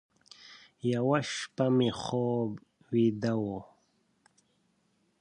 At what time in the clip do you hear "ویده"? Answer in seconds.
2.91-3.33